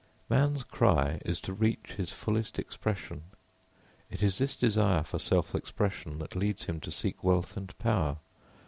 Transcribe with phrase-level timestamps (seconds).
[0.31, 3.21] Man's cry is to reach his fullest expression.
[4.09, 8.17] It is this desire for self expression that leads him to seek wealth and power.